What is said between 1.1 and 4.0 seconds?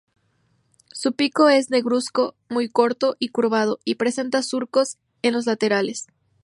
pico es negruzco, muy corto y curvado, y